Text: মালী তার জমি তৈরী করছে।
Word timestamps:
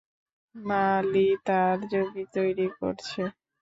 মালী 0.55 1.27
তার 1.45 1.77
জমি 1.91 2.23
তৈরী 2.33 2.67
করছে। 2.77 3.21